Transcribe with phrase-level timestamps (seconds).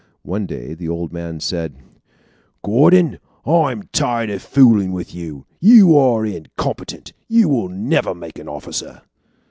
[0.23, 1.75] One day, the old man said,
[2.63, 5.45] "Gordon, I am tired of fooling with you.
[5.59, 9.03] You are incompetent; you will never make an officer."